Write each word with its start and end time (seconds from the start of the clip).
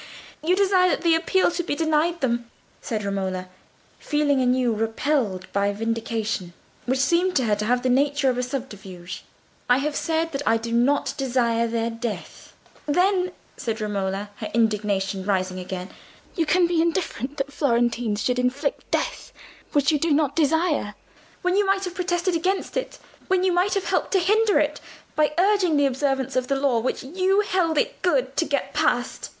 You 0.41 0.55
desire 0.55 0.89
that 0.89 1.01
the 1.01 1.13
Appeal 1.13 1.51
should 1.51 1.67
be 1.67 1.75
denied 1.75 2.21
them?" 2.21 2.49
said 2.81 3.03
Romola, 3.05 3.49
feeling 3.99 4.41
anew 4.41 4.73
repelled 4.73 5.45
by 5.53 5.67
a 5.67 5.75
vindication 5.75 6.53
which 6.87 6.97
seemed 6.97 7.35
to 7.35 7.43
her 7.43 7.55
to 7.57 7.65
have 7.65 7.83
the 7.83 7.87
nature 7.89 8.27
of 8.27 8.39
a 8.39 8.41
subterfuge. 8.41 9.23
"I 9.69 9.77
have 9.77 9.95
said 9.95 10.31
that 10.31 10.41
I 10.43 10.57
do 10.57 10.71
not 10.71 11.13
desire 11.17 11.67
their 11.67 11.91
death." 11.91 12.51
"Then," 12.87 13.31
said 13.57 13.79
Romola, 13.79 14.31
her 14.37 14.49
indignation 14.55 15.23
rising 15.23 15.59
again, 15.59 15.91
"you 16.35 16.47
can 16.47 16.65
be 16.65 16.81
indifferent 16.81 17.37
that 17.37 17.53
Florentines 17.53 18.23
should 18.23 18.39
inflict 18.39 18.89
death 18.89 19.31
which 19.71 19.91
you 19.91 19.99
do 19.99 20.09
not 20.09 20.35
desire, 20.35 20.95
when 21.43 21.55
you 21.55 21.63
might 21.63 21.83
have 21.83 21.93
protested 21.93 22.35
against 22.35 22.75
it—when 22.75 23.43
you 23.43 23.51
might 23.53 23.75
have 23.75 23.85
helped 23.89 24.13
to 24.13 24.19
hinder 24.19 24.57
it, 24.57 24.81
by 25.15 25.31
urging 25.37 25.77
the 25.77 25.85
observance 25.85 26.35
of 26.35 26.49
a 26.51 26.55
law 26.55 26.79
which 26.79 27.03
you 27.03 27.41
held 27.41 27.77
it 27.77 28.01
good 28.01 28.35
to 28.37 28.45
get 28.45 28.73
passed. 28.73 29.29